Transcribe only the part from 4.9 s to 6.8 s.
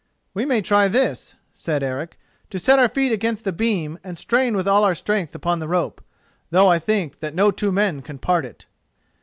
strength upon the rope; though I